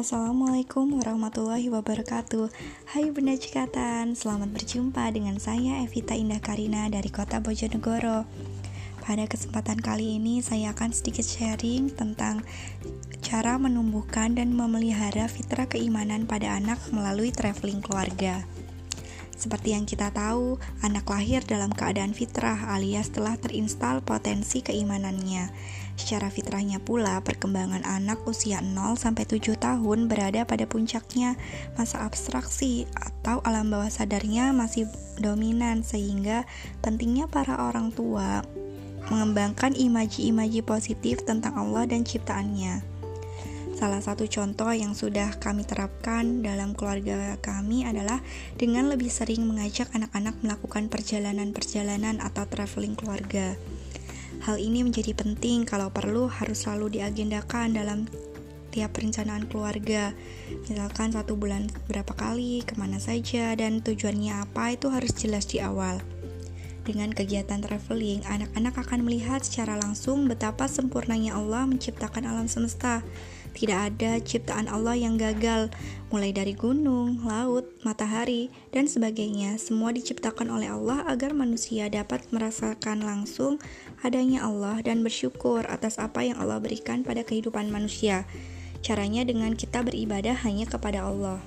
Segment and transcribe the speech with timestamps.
[0.00, 2.48] Assalamualaikum warahmatullahi wabarakatuh.
[2.88, 8.24] Hai Bunda Cikatan, selamat berjumpa dengan saya Evita Indah Karina dari kota Bojonegoro.
[9.04, 12.40] Pada kesempatan kali ini saya akan sedikit sharing tentang
[13.20, 18.40] cara menumbuhkan dan memelihara fitrah keimanan pada anak melalui traveling keluarga
[19.40, 25.48] seperti yang kita tahu, anak lahir dalam keadaan fitrah alias telah terinstal potensi keimanannya.
[25.96, 31.40] Secara fitrahnya pula, perkembangan anak usia 0 sampai 7 tahun berada pada puncaknya
[31.80, 34.84] masa abstraksi atau alam bawah sadarnya masih
[35.16, 36.44] dominan sehingga
[36.84, 38.44] pentingnya para orang tua
[39.08, 42.99] mengembangkan imaji-imaji positif tentang Allah dan ciptaannya.
[43.80, 48.20] Salah satu contoh yang sudah kami terapkan dalam keluarga kami adalah
[48.60, 53.56] dengan lebih sering mengajak anak-anak melakukan perjalanan-perjalanan atau traveling keluarga.
[54.44, 58.04] Hal ini menjadi penting kalau perlu harus selalu diagendakan dalam
[58.68, 60.12] tiap perencanaan keluarga.
[60.68, 65.56] Misalkan satu bulan berapa kali, ke mana saja, dan tujuannya apa itu harus jelas di
[65.56, 66.04] awal.
[66.84, 73.04] Dengan kegiatan traveling, anak-anak akan melihat secara langsung betapa sempurnanya Allah menciptakan alam semesta
[73.52, 75.68] tidak ada ciptaan Allah yang gagal,
[76.08, 79.58] mulai dari gunung, laut, matahari, dan sebagainya.
[79.58, 83.62] Semua diciptakan oleh Allah agar manusia dapat merasakan langsung
[84.00, 88.26] adanya Allah dan bersyukur atas apa yang Allah berikan pada kehidupan manusia.
[88.80, 91.38] Caranya dengan kita beribadah hanya kepada Allah.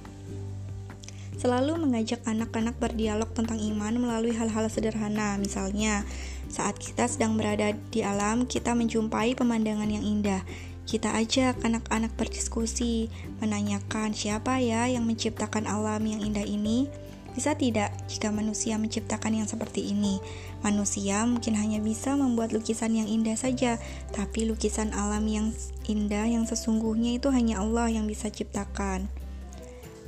[1.44, 6.08] Selalu mengajak anak-anak berdialog tentang iman melalui hal-hal sederhana, misalnya
[6.54, 10.46] saat kita sedang berada di alam, kita menjumpai pemandangan yang indah.
[10.84, 13.08] Kita ajak anak-anak berdiskusi,
[13.40, 16.92] menanyakan siapa ya yang menciptakan alam yang indah ini.
[17.34, 20.22] Bisa tidak jika manusia menciptakan yang seperti ini?
[20.62, 23.82] Manusia mungkin hanya bisa membuat lukisan yang indah saja,
[24.14, 25.50] tapi lukisan alam yang
[25.90, 29.10] indah yang sesungguhnya itu hanya Allah yang bisa ciptakan.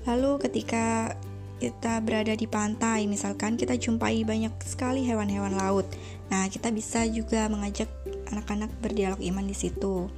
[0.06, 1.18] Lalu ketika
[1.58, 5.90] kita berada di pantai, misalkan kita jumpai banyak sekali hewan-hewan laut.
[6.30, 7.90] Nah, kita bisa juga mengajak
[8.30, 10.12] anak-anak berdialog iman di situ.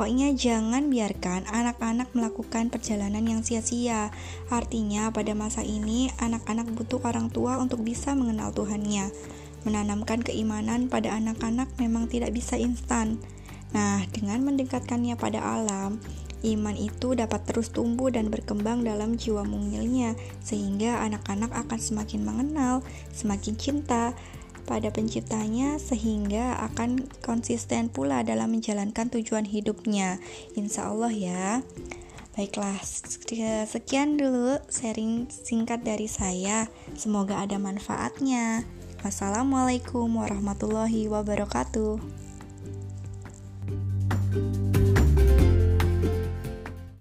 [0.00, 4.08] Pokoknya jangan biarkan anak-anak melakukan perjalanan yang sia-sia.
[4.48, 9.12] Artinya pada masa ini anak-anak butuh orang tua untuk bisa mengenal Tuhannya.
[9.68, 13.20] Menanamkan keimanan pada anak-anak memang tidak bisa instan.
[13.76, 16.00] Nah, dengan mendekatkannya pada alam,
[16.48, 22.80] iman itu dapat terus tumbuh dan berkembang dalam jiwa mungilnya, sehingga anak-anak akan semakin mengenal,
[23.12, 24.16] semakin cinta,
[24.70, 30.22] pada penciptanya sehingga akan konsisten pula dalam menjalankan tujuan hidupnya.
[30.54, 31.66] Insya Allah ya.
[32.38, 32.78] Baiklah,
[33.66, 36.70] sekian dulu sharing singkat dari saya.
[36.94, 38.62] Semoga ada manfaatnya.
[39.02, 41.98] Wassalamualaikum warahmatullahi wabarakatuh.